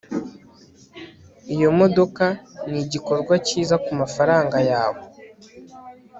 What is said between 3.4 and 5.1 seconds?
cyiza kumafaranga yawe